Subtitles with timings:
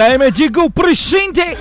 [0.00, 1.58] El AM chico presente.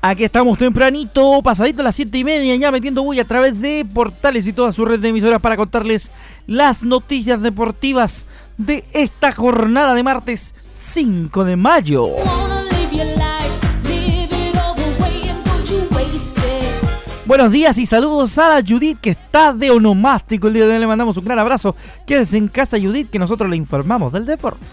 [0.00, 3.84] Aquí estamos tempranito, pasadito a las 7 y media, ya metiendo bulla a través de
[3.84, 6.10] portales y toda su red de emisoras para contarles
[6.46, 8.24] las noticias deportivas
[8.56, 12.06] de esta jornada de martes 5 de mayo.
[17.30, 20.80] Buenos días y saludos a la Judith que está de onomástico el día de hoy.
[20.80, 21.76] Le mandamos un gran abrazo.
[22.04, 24.66] Quédese en casa, Judith, que nosotros le informamos del deporte.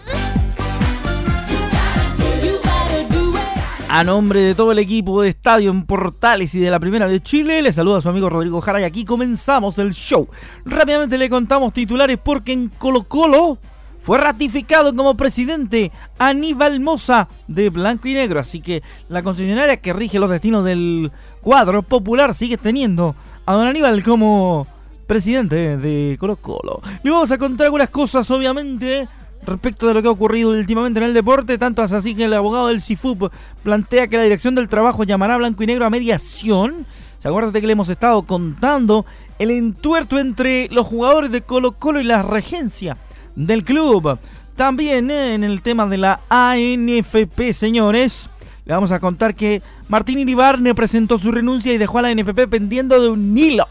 [3.88, 7.22] A nombre de todo el equipo de Estadio en Portales y de la Primera de
[7.22, 10.26] Chile, le saluda a su amigo Rodrigo Jara y aquí comenzamos el show.
[10.64, 13.58] Rápidamente le contamos titulares porque en Colo Colo
[14.00, 18.40] fue ratificado como presidente Aníbal Moza de Blanco y Negro.
[18.40, 23.14] Así que la concesionaria que rige los destinos del cuadro popular sigue teniendo
[23.46, 24.66] a don Aníbal como
[25.06, 26.80] presidente de Colo Colo.
[27.02, 29.08] Le vamos a contar algunas cosas, obviamente,
[29.44, 31.58] respecto de lo que ha ocurrido últimamente en el deporte.
[31.58, 35.34] Tanto es así que el abogado del CIFUP plantea que la dirección del trabajo llamará
[35.34, 36.86] a Blanco y Negro a mediación.
[37.18, 39.04] ¿Se acuerdan que le hemos estado contando
[39.38, 42.96] el entuerto entre los jugadores de Colo Colo y la regencia?
[43.38, 44.18] Del club.
[44.56, 48.28] También eh, en el tema de la ANFP, señores,
[48.64, 52.48] le vamos a contar que Martín Iribarne presentó su renuncia y dejó a la ANFP
[52.48, 53.66] pendiendo de un hilo.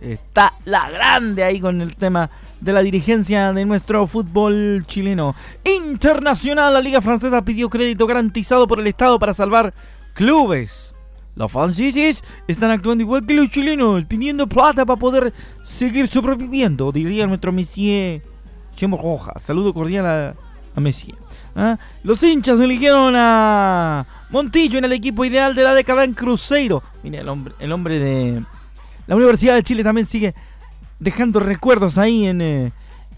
[0.00, 5.36] Está la grande ahí con el tema de la dirigencia de nuestro fútbol chileno.
[5.64, 9.74] Internacional, la Liga Francesa pidió crédito garantizado por el Estado para salvar
[10.14, 10.94] clubes.
[11.36, 17.26] Los franceses están actuando igual que los chilenos, pidiendo plata para poder seguir sobreviviendo, diría
[17.26, 18.22] nuestro monsieur
[18.76, 19.32] Chemo Roja.
[19.38, 21.14] Saludo cordial a, Messi.
[21.54, 21.78] ¿ah?
[22.02, 26.82] Los hinchas eligieron a Montillo en el equipo ideal de la década en Cruzeiro.
[27.02, 28.42] Mira, el hombre, el hombre de
[29.06, 30.34] la Universidad de Chile también sigue
[30.98, 32.72] dejando recuerdos ahí en eh,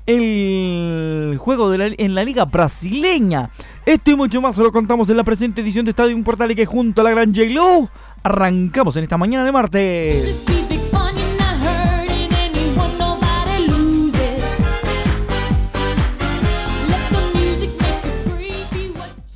[0.06, 3.50] el juego de la, en la liga brasileña.
[3.86, 6.54] Esto y mucho más se lo contamos en la presente edición de Estadio Portal y
[6.54, 7.88] que junto a la gran J-Lo
[8.22, 10.64] arrancamos en esta mañana de martes.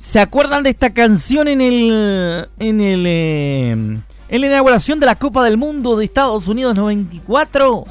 [0.09, 2.47] ¿Se acuerdan de esta canción en el.
[2.57, 3.03] en el.
[3.05, 7.85] Eh, en la inauguración de la Copa del Mundo de Estados Unidos 94?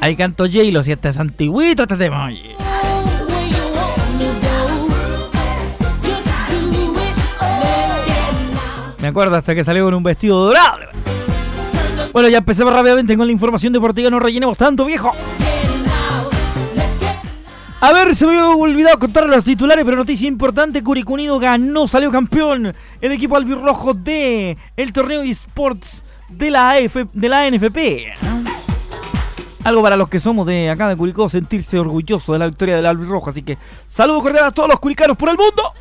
[0.00, 2.28] Ahí cantó J-Lo, si este es antiguito este tema.
[8.98, 10.78] Me acuerdo hasta que salió con un vestido dorado.
[12.12, 15.12] Bueno, ya empecemos rápidamente con la información deportiva, no rellenemos tanto, viejo.
[17.86, 22.10] A ver, se me había olvidado contar los titulares, pero noticia importante, Curicunido ganó, salió
[22.10, 27.78] campeón el equipo albirrojo de el torneo eSports de la, de la NFP.
[29.62, 32.86] Algo para los que somos de acá de Curicó sentirse orgulloso de la victoria del
[32.86, 35.72] albirrojo, así que saludos cordiales a todos los curicanos por el mundo.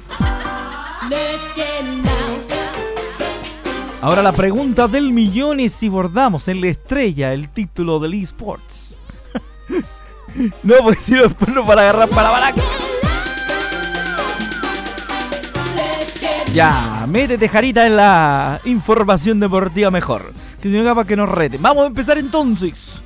[4.03, 8.94] Ahora la pregunta del millón es si bordamos en la estrella el título del eSports.
[10.63, 12.61] No, porque si después no para agarrar para baraca.
[16.53, 20.33] Ya, métete Jarita en la información deportiva mejor.
[20.61, 21.57] Que si no capaz que nos rete.
[21.59, 23.03] Vamos a empezar entonces.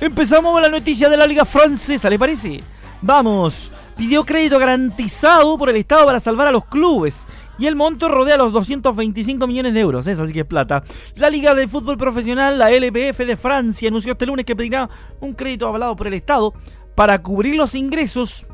[0.00, 2.62] Empezamos con la noticia de la Liga Francesa, ¿le parece?
[3.00, 3.72] Vamos.
[3.96, 7.24] Pidió crédito garantizado por el Estado para salvar a los clubes
[7.58, 10.06] y el monto rodea los 225 millones de euros.
[10.06, 10.82] Esa sí que es plata.
[11.16, 14.88] La Liga de Fútbol Profesional, la LPF de Francia, anunció este lunes que pedirá
[15.20, 16.52] un crédito avalado por el Estado
[16.94, 18.46] para cubrir los ingresos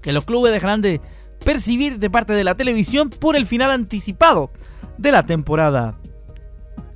[0.00, 1.00] que los clubes dejarán de
[1.44, 4.50] percibir de parte de la televisión por el final anticipado
[4.98, 5.94] de la temporada.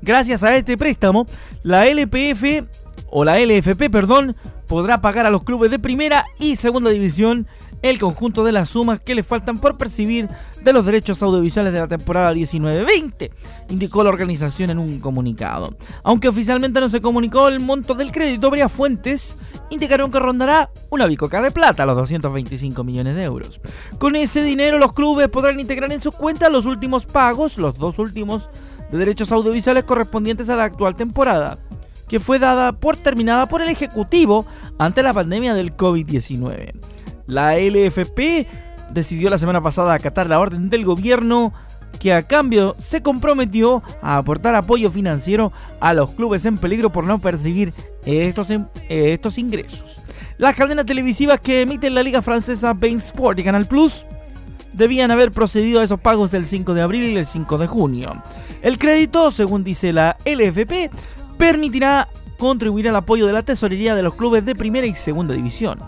[0.02, 1.26] Gracias a este préstamo,
[1.62, 2.64] la LPF
[3.10, 4.36] o la LFP, perdón,
[4.66, 7.46] podrá pagar a los clubes de primera y segunda división
[7.90, 10.28] el conjunto de las sumas que le faltan por percibir
[10.62, 13.30] de los derechos audiovisuales de la temporada 19-20,
[13.70, 15.76] indicó la organización en un comunicado.
[16.02, 19.36] Aunque oficialmente no se comunicó el monto del crédito, varias fuentes
[19.70, 23.60] indicaron que rondará una bicoca de plata, los 225 millones de euros.
[23.98, 27.98] Con ese dinero los clubes podrán integrar en sus cuentas los últimos pagos, los dos
[27.98, 28.48] últimos,
[28.90, 31.58] de derechos audiovisuales correspondientes a la actual temporada,
[32.08, 34.46] que fue dada por terminada por el Ejecutivo
[34.78, 36.95] ante la pandemia del COVID-19.
[37.26, 38.46] La LFP
[38.90, 41.52] decidió la semana pasada acatar la orden del gobierno
[41.98, 47.06] que a cambio se comprometió a aportar apoyo financiero a los clubes en peligro por
[47.06, 47.72] no percibir
[48.04, 48.48] estos,
[48.88, 50.02] estos ingresos.
[50.38, 54.04] Las cadenas televisivas que emiten la liga francesa Bein Sport y Canal Plus
[54.74, 58.22] debían haber procedido a esos pagos del 5 de abril y el 5 de junio.
[58.60, 60.90] El crédito, según dice la LFP,
[61.38, 62.08] permitirá
[62.38, 65.78] contribuir al apoyo de la tesorería de los clubes de primera y segunda división.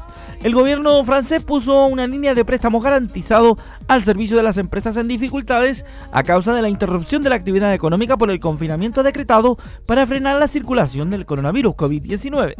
[0.43, 3.57] El gobierno francés puso una línea de préstamo garantizado
[3.89, 7.75] al servicio de las empresas en dificultades a causa de la interrupción de la actividad
[7.75, 12.55] económica por el confinamiento decretado para frenar la circulación del coronavirus COVID-19.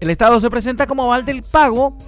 [0.00, 1.98] El Estado se presenta como aval del pago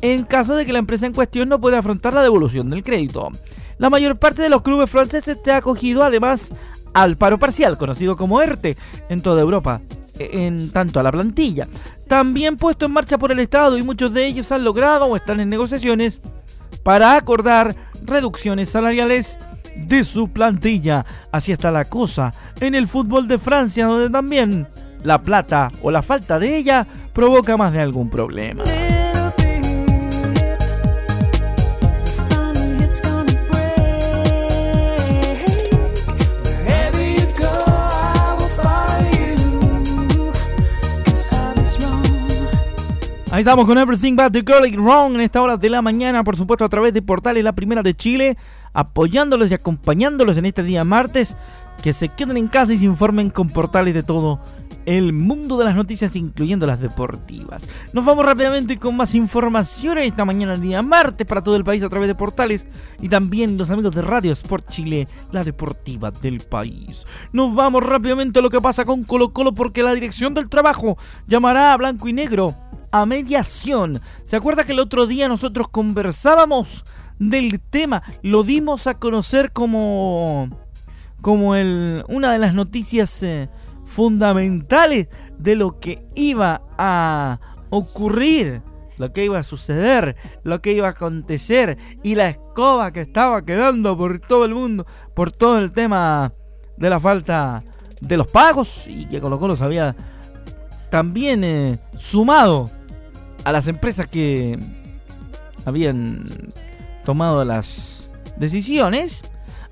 [0.00, 3.28] en caso de que la empresa en cuestión no pueda afrontar la devolución del crédito.
[3.76, 6.50] La mayor parte de los clubes franceses ha acogido además
[6.94, 8.78] al paro parcial, conocido como ERTE,
[9.10, 9.82] en toda Europa,
[10.18, 11.66] en tanto a la plantilla.
[12.08, 15.40] También puesto en marcha por el Estado y muchos de ellos han logrado o están
[15.40, 16.20] en negociaciones
[16.82, 17.74] para acordar
[18.04, 19.38] reducciones salariales
[19.76, 21.04] de su plantilla.
[21.32, 24.66] Así está la cosa en el fútbol de Francia, donde también
[25.02, 28.64] la plata o la falta de ella provoca más de algún problema.
[43.36, 46.38] Ahí estamos con Everything But The Girl Wrong en esta hora de la mañana, por
[46.38, 48.38] supuesto a través de Portales La Primera de Chile,
[48.76, 51.36] apoyándolos y acompañándolos en este día martes.
[51.82, 54.40] Que se queden en casa y se informen con portales de todo
[54.86, 57.68] el mundo de las noticias, incluyendo las deportivas.
[57.92, 61.88] Nos vamos rápidamente con más información esta mañana, día martes, para todo el país a
[61.88, 62.66] través de portales
[63.00, 67.06] y también los amigos de Radio Sport Chile, la deportiva del país.
[67.32, 70.96] Nos vamos rápidamente a lo que pasa con Colo Colo porque la dirección del trabajo
[71.26, 72.54] llamará a Blanco y Negro
[72.92, 74.00] a mediación.
[74.24, 76.84] ¿Se acuerda que el otro día nosotros conversábamos
[77.18, 78.02] del tema?
[78.22, 80.48] Lo dimos a conocer como,
[81.20, 83.48] como el, una de las noticias eh,
[83.84, 85.08] fundamentales
[85.38, 87.38] de lo que iba a
[87.70, 88.62] ocurrir,
[88.98, 93.44] lo que iba a suceder, lo que iba a acontecer y la escoba que estaba
[93.44, 96.32] quedando por todo el mundo, por todo el tema
[96.76, 97.62] de la falta
[98.00, 99.96] de los pagos y que Colo Colo había
[100.90, 102.70] también eh, sumado
[103.44, 104.58] a las empresas que
[105.64, 106.22] habían
[107.06, 109.22] tomado las decisiones,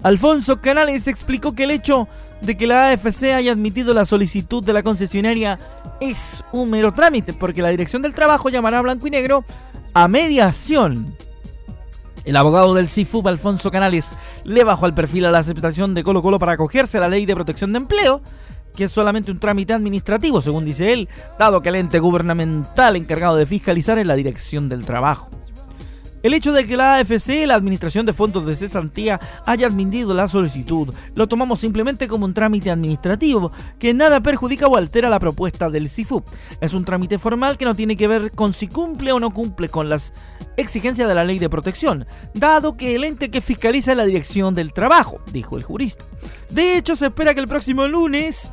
[0.03, 2.09] Alfonso Canales explicó que el hecho
[2.41, 5.59] de que la AFC haya admitido la solicitud de la concesionaria
[6.01, 9.45] es un mero trámite, porque la Dirección del Trabajo llamará a Blanco y Negro
[9.95, 11.17] a mediación.
[12.25, 14.15] El abogado del CIFUB, Alfonso Canales,
[14.45, 17.27] le bajó al perfil a la aceptación de Colo Colo para acogerse a la ley
[17.27, 18.23] de protección de empleo,
[18.77, 21.09] que es solamente un trámite administrativo, según dice él,
[21.39, 25.31] dado que el ente gubernamental encargado de fiscalizar es la Dirección del Trabajo.
[26.25, 30.27] El hecho de que la AFC, la Administración de Fondos de Cesantía, haya admitido la
[30.27, 35.69] solicitud, lo tomamos simplemente como un trámite administrativo que nada perjudica o altera la propuesta
[35.69, 36.27] del CIFUP.
[36.63, 39.69] Es un trámite formal que no tiene que ver con si cumple o no cumple
[39.69, 40.15] con las
[40.57, 44.73] exigencias de la ley de protección, dado que el ente que fiscaliza la Dirección del
[44.73, 46.07] Trabajo, dijo el jurista.
[46.49, 48.51] De hecho, se espera que el próximo lunes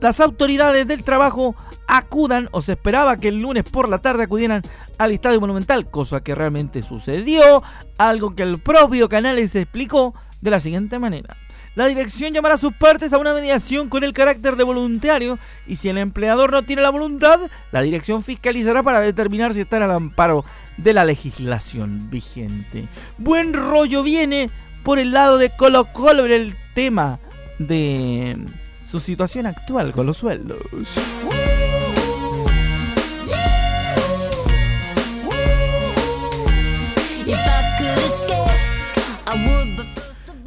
[0.00, 1.54] las autoridades del trabajo
[1.86, 4.62] acudan o se esperaba que el lunes por la tarde acudieran
[4.98, 7.62] al Estadio Monumental, cosa que realmente sucedió,
[7.98, 11.36] algo que el propio Canales explicó de la siguiente manera.
[11.74, 15.76] La dirección llamará a sus partes a una mediación con el carácter de voluntario y
[15.76, 17.40] si el empleador no tiene la voluntad,
[17.72, 20.44] la dirección fiscalizará para determinar si está al amparo
[20.76, 22.86] de la legislación vigente.
[23.18, 24.50] Buen rollo viene
[24.84, 27.18] por el lado de Colo Colo en el tema
[27.58, 28.36] de
[28.94, 30.60] su situación actual con los sueldos.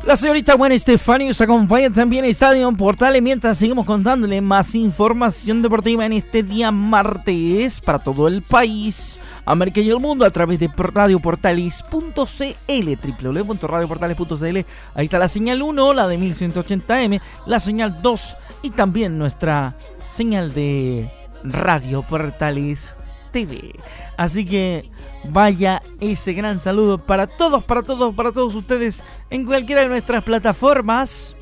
[0.06, 5.62] La señorita Gwen Stefani nos acompaña también en Estadio Portales mientras seguimos contándole más información
[5.62, 10.60] deportiva en este día martes para todo el país, América y el mundo a través
[10.60, 14.58] de radioportales.cl, www.radioportales.cl.
[14.94, 19.74] Ahí está la señal 1, la de 1180m, la señal 2 y también nuestra
[20.12, 21.10] señal de
[21.44, 22.98] Radio Portales
[23.32, 23.74] TV.
[24.18, 24.84] Así que
[25.30, 30.26] vaya ese gran saludo para todos, para todos, para todos ustedes en cualquiera de nuestras
[30.26, 31.38] plataformas.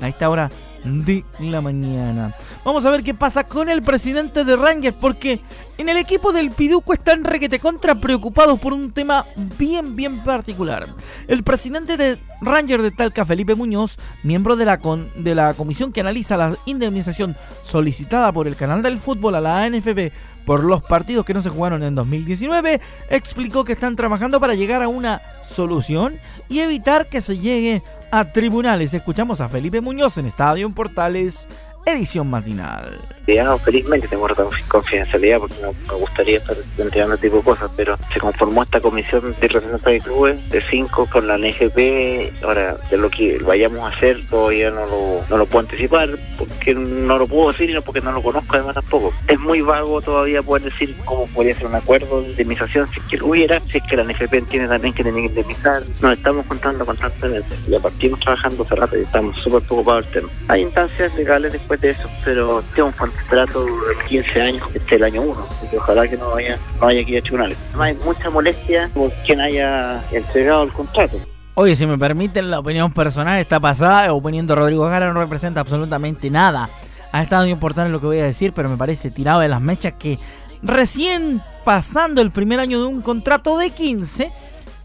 [0.00, 0.50] A esta hora
[0.84, 2.34] de la mañana.
[2.64, 5.40] Vamos a ver qué pasa con el presidente de Rangers, porque
[5.76, 9.26] en el equipo del Piduco están requete contra preocupados por un tema
[9.58, 10.86] bien, bien particular.
[11.26, 14.78] El presidente de Rangers de Talca, Felipe Muñoz, miembro de la,
[15.16, 19.62] de la comisión que analiza la indemnización solicitada por el canal del fútbol a la
[19.62, 20.12] ANFP
[20.48, 24.82] por los partidos que no se jugaron en 2019, explicó que están trabajando para llegar
[24.82, 28.94] a una solución y evitar que se llegue a tribunales.
[28.94, 31.46] Escuchamos a Felipe Muñoz en Estadio en Portales
[31.84, 33.17] edición matinal.
[33.62, 34.26] Felizmente tengo
[34.68, 38.80] confidencialidad porque no me gustaría estar planteando este tipo de cosas, pero se conformó esta
[38.80, 42.42] comisión de representantes de clubes de cinco con la NGP.
[42.42, 46.08] Ahora, de lo que vayamos a hacer todavía no lo, no lo puedo anticipar
[46.38, 49.12] porque no lo puedo decir y no porque no lo conozco además tampoco.
[49.26, 53.06] Es muy vago todavía poder decir cómo podría ser un acuerdo de indemnización si es
[53.08, 55.82] que lo hubiera, si es que la NGP entiende también que tiene que indemnizar.
[56.00, 57.54] Nos estamos contando constantemente.
[57.68, 60.32] Ya partimos trabajando hace rato y estamos súper preocupados del tema.
[60.48, 64.92] Hay instancias legales después de eso, pero tengo un contrato de 15 años, este es
[64.92, 67.58] el año 1, y ojalá que no vaya, no haya que ir a tribunales.
[67.74, 71.18] No hay mucha molestia por quien haya entregado el contrato.
[71.54, 75.20] Oye, si me permiten, la opinión personal está pasada, la opinión de Rodrigo Gara no
[75.20, 76.68] representa absolutamente nada.
[77.10, 79.60] Ha estado muy importante lo que voy a decir, pero me parece tirado de las
[79.60, 80.18] mechas que
[80.62, 84.32] recién pasando el primer año de un contrato de 15,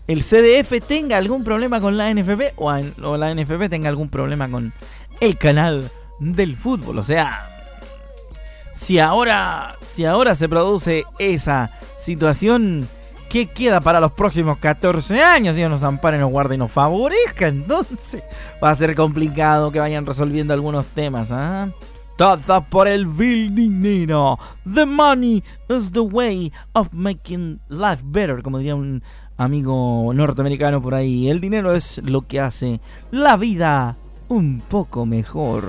[0.07, 2.73] el CDF tenga algún problema con la NFP o,
[3.03, 4.73] o la NFP tenga algún problema con
[5.19, 6.97] el canal del fútbol.
[6.97, 7.52] O sea,
[8.83, 11.69] si ahora, si ahora se produce esa
[12.01, 12.85] situación,
[13.29, 15.55] ¿qué queda para los próximos 14 años?
[15.55, 17.47] Dios nos ampare, nos guarde y nos favorezca.
[17.47, 18.21] Entonces
[18.61, 21.31] va a ser complicado que vayan resolviendo algunos temas.
[21.31, 21.69] ¿ah?
[22.17, 24.37] Todo por el vil dinero.
[24.65, 29.01] The money is the way of making life better, como diría un
[29.37, 31.29] amigo norteamericano por ahí.
[31.29, 33.95] El dinero es lo que hace la vida
[34.27, 35.63] un poco mejor.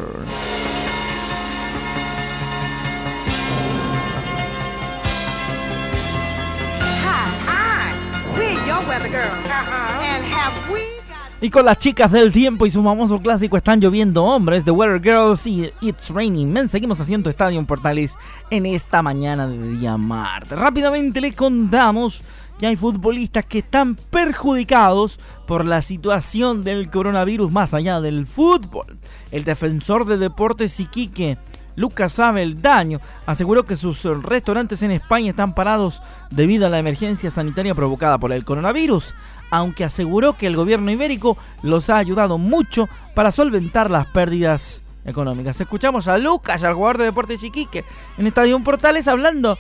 [11.45, 15.03] Y con las chicas del tiempo y su famoso clásico Están lloviendo hombres, The Weather
[15.03, 18.17] Girls y It's Raining Men, seguimos haciendo Estadio en Portales
[18.49, 20.59] en esta mañana de día martes.
[20.59, 22.23] Rápidamente le contamos
[22.59, 28.97] que hay futbolistas que están perjudicados por la situación del coronavirus más allá del fútbol.
[29.31, 31.37] El defensor de deportes Iquique,
[31.77, 37.31] Lucas Abel Daño, aseguró que sus restaurantes en España están parados debido a la emergencia
[37.31, 39.15] sanitaria provocada por el coronavirus,
[39.51, 45.61] aunque aseguró que el gobierno ibérico los ha ayudado mucho para solventar las pérdidas económicas.
[45.61, 47.85] Escuchamos a Lucas, al jugador de deportes Iquique,
[48.19, 49.59] en Estadio Portales hablando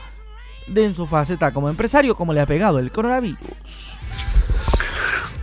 [0.66, 3.98] de en su faceta como empresario cómo le ha pegado el coronavirus.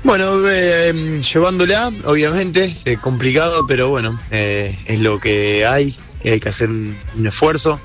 [0.04, 6.40] Bueno, eh, llevándola, obviamente, es complicado, pero bueno, eh, es lo que hay, y hay
[6.40, 7.80] que hacer un, esfuerzo.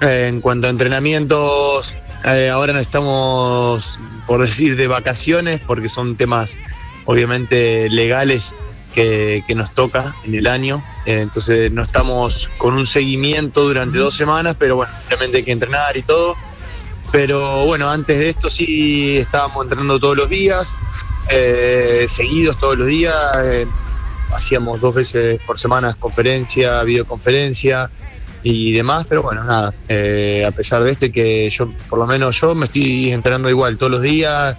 [0.00, 6.56] en cuanto a entrenamientos, ahora no estamos, por decir, de vacaciones, porque son temas,
[7.04, 8.54] obviamente, legales
[8.94, 10.82] que, que nos toca en el año.
[11.06, 15.96] entonces no estamos con un seguimiento durante dos semanas, pero bueno, obviamente hay que entrenar
[15.96, 16.36] y todo.
[17.12, 20.76] Pero bueno, antes de esto sí estábamos entrenando todos los días,
[21.28, 23.14] eh, seguidos todos los días.
[24.34, 27.90] Hacíamos dos veces por semana conferencia, videoconferencia
[28.42, 32.40] y demás, pero bueno, nada, eh, a pesar de este que yo, por lo menos
[32.40, 34.56] yo me estoy entrenando igual todos los días,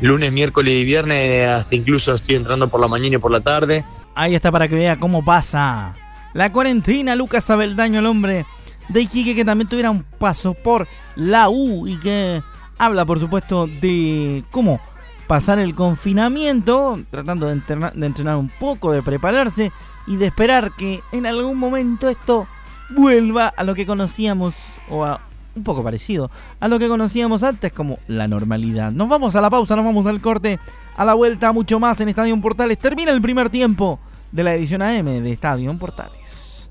[0.00, 3.84] lunes, miércoles y viernes, hasta incluso estoy entrando por la mañana y por la tarde.
[4.14, 5.94] Ahí está para que vea cómo pasa
[6.34, 8.46] la cuarentena, Lucas Abeldaño, el hombre
[8.88, 12.42] de Iquique que también tuviera un paso por la U y que
[12.78, 14.80] habla por supuesto de cómo
[15.26, 19.72] pasar el confinamiento, tratando de entrenar, un poco, de prepararse
[20.06, 22.46] y de esperar que en algún momento esto
[22.90, 24.54] vuelva a lo que conocíamos
[24.88, 25.20] o a
[25.56, 26.30] un poco parecido
[26.60, 28.92] a lo que conocíamos antes como la normalidad.
[28.92, 30.60] Nos vamos a la pausa, nos vamos al corte,
[30.96, 32.78] a la vuelta mucho más en Estadio Portales.
[32.78, 33.98] Termina el primer tiempo
[34.30, 36.70] de la edición AM de Estadio Portales.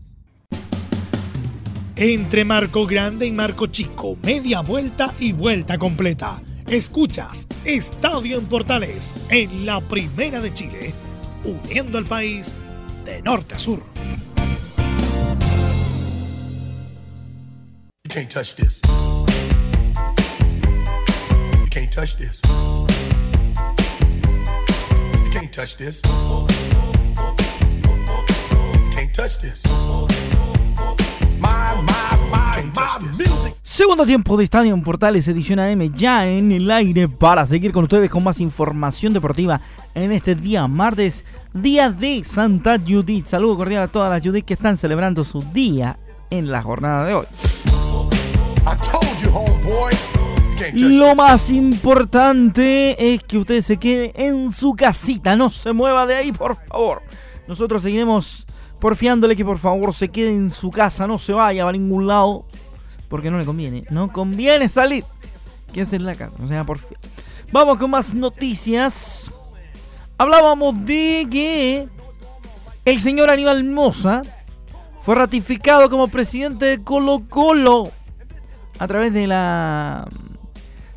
[1.97, 6.39] Entre Marco Grande y Marco Chico, media vuelta y vuelta completa.
[6.71, 10.93] Escuchas Estadio en Portales en la Primera de Chile,
[11.43, 12.53] uniendo al país
[13.07, 13.83] de norte a sur.
[18.05, 18.83] You can't touch this.
[21.59, 22.43] You can't touch this.
[25.25, 26.03] You can't touch this.
[26.05, 26.47] You
[28.95, 29.63] can't touch this.
[31.41, 32.18] My, my.
[33.63, 37.85] Segundo tiempo de Estadio en Portales, edición AM, ya en el aire para seguir con
[37.85, 39.61] ustedes con más información deportiva
[39.95, 43.27] en este día martes, día de Santa Judith.
[43.27, 45.97] Saludo cordial a todas las Judith que están celebrando su día
[46.31, 47.27] en la jornada de hoy.
[50.75, 56.17] Lo más importante es que usted se quede en su casita, no se mueva de
[56.17, 57.03] ahí, por favor.
[57.47, 58.48] Nosotros seguiremos
[58.81, 62.45] porfiándole que por favor se quede en su casa, no se vaya a ningún lado
[63.09, 63.85] porque no le conviene.
[63.91, 65.05] No conviene salir.
[65.73, 66.35] Quédese en la casa.
[66.43, 66.97] O sea, por fin.
[67.53, 69.31] Vamos con más noticias.
[70.19, 71.89] Hablábamos de que
[72.85, 74.23] el señor Aníbal Moza
[75.01, 77.91] fue ratificado como presidente de Colo Colo
[78.79, 80.09] a través de la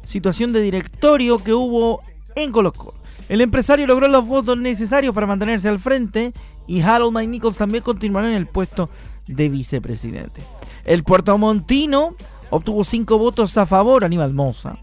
[0.03, 2.01] situación de directorio que hubo
[2.35, 2.95] en Colo Colo.
[3.29, 6.33] El empresario logró los votos necesarios para mantenerse al frente
[6.71, 8.89] y Harold Mike también continuará en el puesto
[9.27, 10.41] de vicepresidente.
[10.86, 12.15] El puertomontino
[12.49, 14.77] obtuvo cinco votos a favor, Aníbal Moza.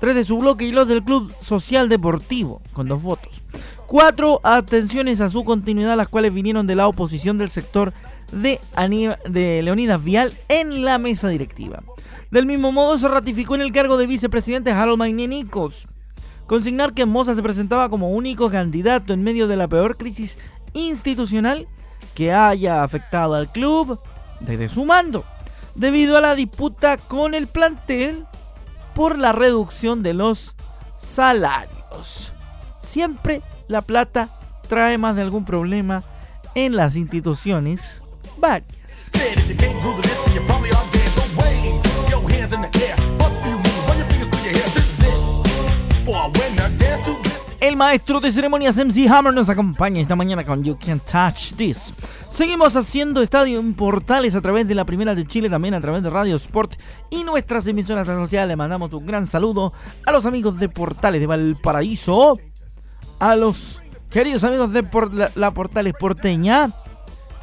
[0.00, 3.44] Tres de su bloque y los del Club Social Deportivo, con dos votos.
[3.86, 7.92] Cuatro atenciones a su continuidad, las cuales vinieron de la oposición del sector
[8.32, 8.58] de,
[9.62, 11.80] Leonidas Vial en la mesa directiva.
[12.32, 15.86] Del mismo modo, se ratificó en el cargo de vicepresidente Harold Magnenicos.
[16.48, 20.36] Consignar que Moza se presentaba como único candidato en medio de la peor crisis
[20.72, 21.68] institucional
[22.14, 24.00] que haya afectado al club
[24.40, 25.24] desde su mando,
[25.74, 28.26] debido a la disputa con el plantel
[28.94, 30.54] por la reducción de los
[30.96, 32.32] salarios.
[32.78, 34.28] Siempre la plata
[34.68, 36.02] trae más de algún problema
[36.54, 38.02] en las instituciones
[38.38, 39.10] varias.
[47.76, 51.94] Maestro de ceremonias MC Hammer nos acompaña esta mañana con You Can't Touch This.
[52.30, 56.02] Seguimos haciendo estadio en portales a través de la Primera de Chile, también a través
[56.02, 56.74] de Radio Sport
[57.10, 58.48] y nuestras emisoras sociales.
[58.48, 59.72] Le mandamos un gran saludo
[60.06, 62.38] a los amigos de Portales de Valparaíso,
[63.18, 64.84] a los queridos amigos de
[65.34, 66.70] la, Portales Porteña.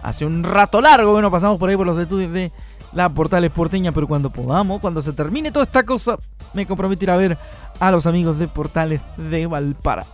[0.04, 2.52] Hace un rato largo que nos pasamos por ahí por los estudios de
[2.97, 6.17] la Portales Porteña, pero cuando podamos, cuando se termine toda esta cosa,
[6.55, 7.38] me comprometo a ir a ver
[7.79, 10.10] a los amigos de Portales de Valparaíso.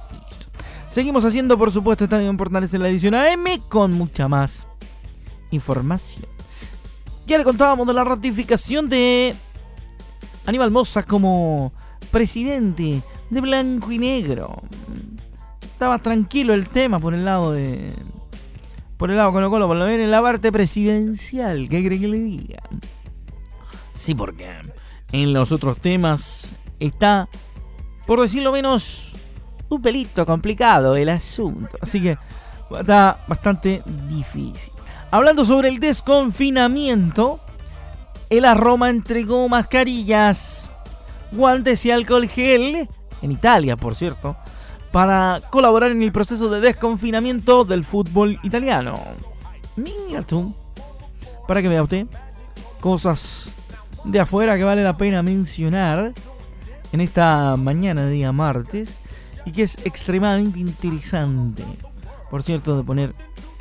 [0.89, 4.67] Seguimos haciendo, por supuesto, Estadio en Portales en la edición AM con mucha más
[5.51, 6.25] información.
[7.25, 9.33] Ya le contábamos de la ratificación de
[10.45, 11.71] Aníbal Moza como
[12.11, 14.61] presidente de Blanco y Negro.
[15.61, 17.93] Estaba tranquilo el tema por el lado de.
[19.03, 21.67] Por el lado Colo Colo, por lo menos en la parte presidencial.
[21.67, 22.63] ¿Qué cree que le diga?
[23.95, 24.49] Sí, porque
[25.11, 27.27] en los otros temas está,
[28.07, 29.11] por decirlo menos,
[29.67, 31.77] un pelito complicado el asunto.
[31.81, 32.17] Así que
[32.79, 34.71] está bastante difícil.
[35.11, 37.41] Hablando sobre el desconfinamiento,
[38.29, 40.71] el Roma entregó mascarillas,
[41.33, 42.87] guantes y alcohol gel,
[43.21, 44.37] en Italia por cierto,
[44.93, 49.01] para colaborar en el proceso de desconfinamiento del fútbol italiano.
[49.75, 50.53] Mira tú,
[51.47, 52.05] para que vea usted,
[52.79, 53.49] cosas
[54.03, 56.13] de afuera que vale la pena mencionar
[56.91, 58.99] en esta mañana de día martes
[59.45, 61.63] y que es extremadamente interesante,
[62.29, 63.15] por cierto, de poner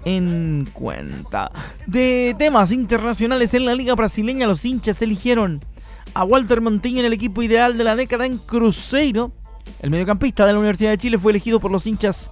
[0.04, 1.50] en cuenta.
[1.86, 5.64] De temas internacionales en la Liga Brasileña, los hinchas eligieron
[6.12, 9.32] a Walter Montiño en el equipo ideal de la década en Cruzeiro.
[9.80, 12.30] El mediocampista de la Universidad de Chile fue elegido por los hinchas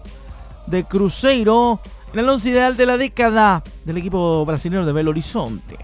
[0.67, 1.81] de Cruzeiro
[2.13, 5.77] en el once ideal de la década del equipo brasileño de Belo Horizonte.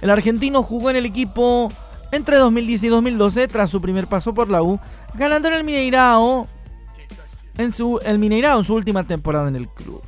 [0.00, 1.68] El argentino jugó en el equipo
[2.12, 4.78] entre 2010 y 2012 tras su primer paso por la U,
[5.14, 6.46] ganando en el Mineirao
[7.56, 10.02] en su, el Mineirao en su última temporada en el club.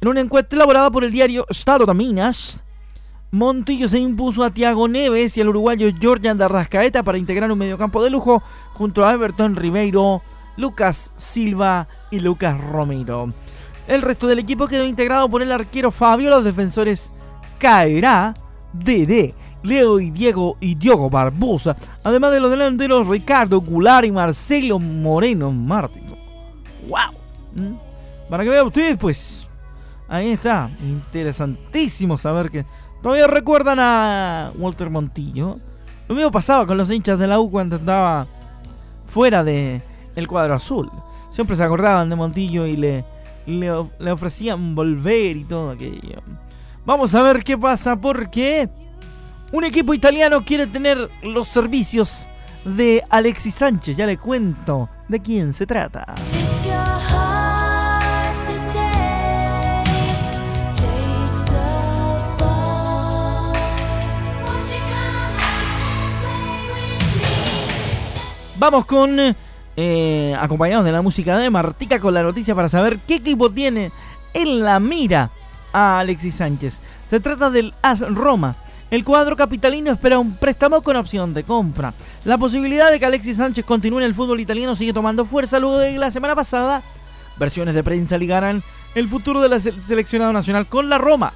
[0.00, 2.62] En una encuesta elaborada por el diario Estado de Minas,
[3.32, 8.02] Montillo se impuso a Tiago Neves y al uruguayo Jordan Darrascaeta para integrar un mediocampo
[8.02, 8.42] de lujo
[8.74, 10.22] junto a Everton Ribeiro,
[10.56, 13.32] Lucas Silva y Lucas Romero.
[13.88, 17.12] El resto del equipo quedó integrado por el arquero Fabio, los defensores
[17.58, 18.32] Caerá,
[18.72, 24.78] Dede, Leo y Diego y Diogo Barbosa, además de los delanteros Ricardo Goulart y Marcelo
[24.78, 26.04] Moreno Martín.
[26.88, 27.12] ¡Wow!
[27.54, 27.76] ¿Mm?
[28.30, 29.46] Para que vea usted, pues,
[30.08, 30.70] Ahí está.
[30.82, 32.64] Interesantísimo saber que
[33.06, 35.58] todavía recuerdan a Walter Montillo.
[36.08, 38.26] Lo mismo pasaba con los hinchas de la U cuando estaba
[39.06, 39.80] fuera de
[40.16, 40.90] el cuadro azul.
[41.30, 43.04] Siempre se acordaban de Montillo y le,
[43.46, 46.20] le, ofrecían volver y todo aquello.
[46.84, 48.68] Vamos a ver qué pasa porque
[49.52, 52.26] un equipo italiano quiere tener los servicios
[52.64, 53.96] de Alexis Sánchez.
[53.96, 56.12] Ya le cuento de quién se trata.
[68.58, 69.18] Vamos con,
[69.76, 73.92] eh, acompañados de la música de Martica, con la noticia para saber qué equipo tiene
[74.32, 75.30] en la mira
[75.72, 76.80] a Alexis Sánchez.
[77.06, 78.56] Se trata del AS Roma.
[78.90, 81.92] El cuadro capitalino espera un préstamo con opción de compra.
[82.24, 85.78] La posibilidad de que Alexis Sánchez continúe en el fútbol italiano sigue tomando fuerza luego
[85.78, 86.82] de que la semana pasada
[87.36, 88.62] versiones de prensa ligaran
[88.94, 91.34] el futuro del seleccionado nacional con la Roma.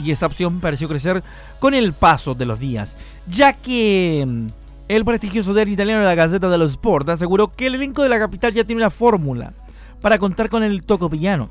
[0.00, 1.22] Y esa opción pareció crecer
[1.60, 2.96] con el paso de los días,
[3.28, 4.46] ya que mm,
[4.88, 8.18] el prestigioso diario italiano de la Gaceta dello Sport aseguró que el elenco de la
[8.18, 9.52] capital ya tiene una fórmula
[10.00, 11.50] para contar con el toco villano.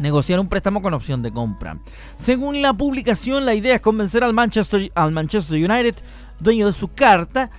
[0.00, 1.78] Negociar un préstamo con opción de compra.
[2.16, 5.94] Según la publicación, la idea es convencer al Manchester, United,
[6.40, 7.50] dueño de su carta,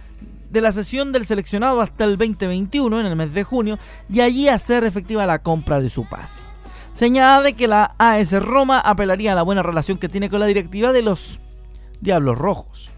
[0.52, 4.50] de la sesión del seleccionado hasta el 2021, en el mes de junio, y allí
[4.50, 6.42] hacer efectiva la compra de su pase.
[6.92, 10.46] Señala de que la AS Roma apelaría a la buena relación que tiene con la
[10.46, 11.40] directiva de los
[12.02, 12.97] Diablos Rojos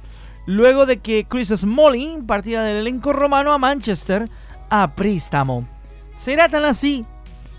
[0.50, 4.28] luego de que Chris Smalling partiera del elenco romano a Manchester
[4.72, 5.68] a préstamo.
[6.16, 7.06] ¿Será tan así?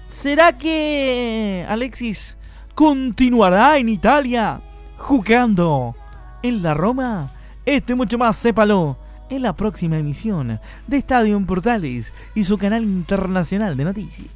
[0.06, 2.36] ¿Será que Alexis
[2.74, 4.60] continuará en Italia
[4.96, 5.94] jugando
[6.42, 7.30] en la Roma?
[7.64, 8.96] Este mucho más, sépalo,
[9.28, 14.28] en la próxima emisión de Estadio en Portales y su canal internacional de noticias.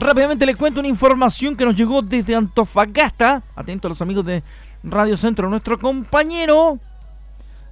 [0.00, 3.42] Rápidamente les cuento una información que nos llegó desde Antofagasta.
[3.54, 4.42] Atento a los amigos de
[4.82, 5.50] Radio Centro.
[5.50, 6.78] Nuestro compañero,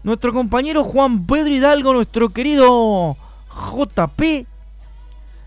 [0.03, 3.17] nuestro compañero Juan Pedro Hidalgo, nuestro querido
[3.51, 4.47] JP.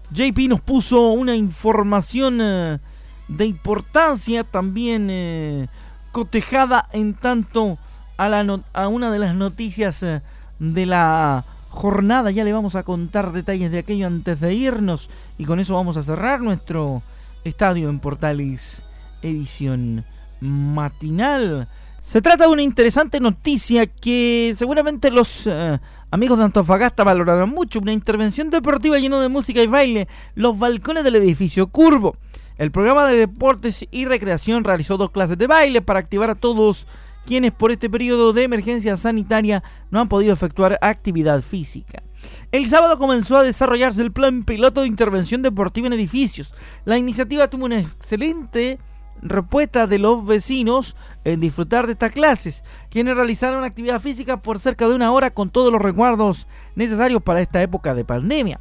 [0.09, 2.79] JP nos puso una información eh,
[3.27, 5.67] de importancia también eh,
[6.11, 7.77] cotejada en tanto
[8.17, 10.23] a, una de las noticias eh,
[10.57, 12.29] de la jornada.
[12.29, 15.09] Ya le vamos a contar detalles de aquello antes de irnos.
[15.39, 17.01] Y con eso vamos a cerrar nuestro
[17.43, 18.83] estadio en Portales
[19.23, 20.03] edición
[20.39, 21.67] matinal.
[22.01, 25.79] Se trata de una interesante noticia que seguramente los eh,
[26.09, 27.79] amigos de Antofagasta valorarán mucho.
[27.79, 30.07] Una intervención deportiva llena de música y baile.
[30.35, 32.15] Los balcones del edificio Curvo.
[32.57, 36.85] El programa de deportes y recreación realizó dos clases de baile para activar a todos
[37.25, 42.03] quienes por este periodo de emergencia sanitaria no han podido efectuar actividad física.
[42.51, 46.53] El sábado comenzó a desarrollarse el plan piloto de intervención deportiva en edificios.
[46.85, 48.79] La iniciativa tuvo una excelente
[49.21, 54.87] respuesta de los vecinos en disfrutar de estas clases, quienes realizaron actividad física por cerca
[54.87, 58.59] de una hora con todos los resguardos necesarios para esta época de pandemia.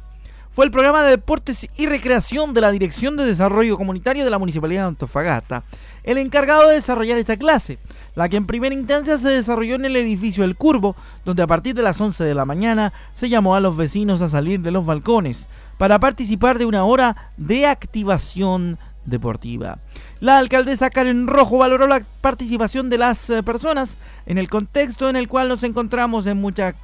[0.53, 4.37] Fue el programa de deportes y recreación de la Dirección de Desarrollo Comunitario de la
[4.37, 5.63] Municipalidad de Antofagasta,
[6.03, 7.79] el encargado de desarrollar esta clase,
[8.15, 11.73] la que en primera instancia se desarrolló en el edificio El Curvo, donde a partir
[11.73, 14.85] de las 11 de la mañana se llamó a los vecinos a salir de los
[14.85, 19.77] balcones para participar de una hora de activación deportiva.
[20.19, 25.15] La alcaldesa Karen Rojo valoró la participación de las eh, personas en el contexto en
[25.15, 26.75] el cual nos encontramos en mucha,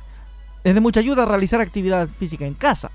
[0.63, 2.91] es de mucha ayuda a realizar actividad física en casa.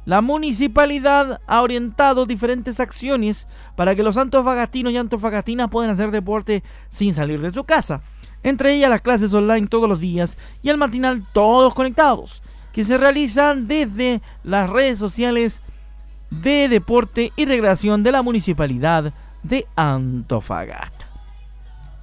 [0.05, 6.65] La municipalidad ha orientado diferentes acciones para que los antofagastinos y antofagastinas puedan hacer deporte
[6.91, 8.03] sin salir de su casa.
[8.43, 12.99] Entre ellas las clases online todos los días y el matinal todos conectados que se
[12.99, 15.61] realizan desde las redes sociales
[16.31, 21.07] de deporte y recreación de la municipalidad de Antofagasta.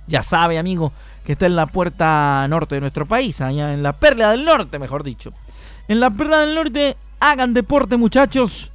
[0.08, 0.92] Ya sabe, amigo,
[1.30, 4.80] que está en la puerta norte de nuestro país, allá en la perla del norte,
[4.80, 5.32] mejor dicho.
[5.88, 8.72] En la perla del norte, hagan deporte, muchachos,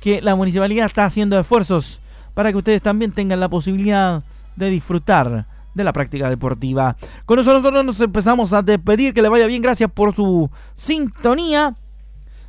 [0.00, 2.00] que la municipalidad está haciendo esfuerzos
[2.32, 4.22] para que ustedes también tengan la posibilidad
[4.56, 5.44] de disfrutar
[5.74, 6.96] de la práctica deportiva.
[7.26, 9.12] Con eso nosotros nos empezamos a despedir.
[9.12, 9.60] Que le vaya bien.
[9.60, 11.76] Gracias por su sintonía.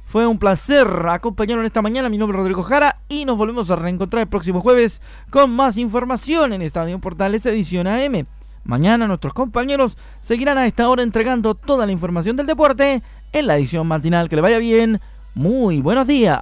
[0.06, 2.08] Fue un placer acompañarnos esta mañana.
[2.08, 5.76] Mi nombre es Rodrigo Jara y nos volvemos a reencontrar el próximo jueves con más
[5.76, 8.26] información en Estadio Portales Edición AM.
[8.69, 13.01] Mañana nuestros compañeros seguirán a esta hora entregando toda la información del deporte
[13.32, 14.29] en la edición matinal.
[14.29, 15.01] Que le vaya bien.
[15.34, 16.39] Muy buenos días.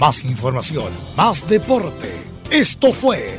[0.00, 2.24] Más información, más deporte.
[2.50, 3.38] Esto fue